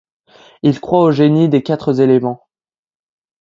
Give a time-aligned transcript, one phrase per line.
[0.63, 2.47] Il croit aux génies des quatre Éléments.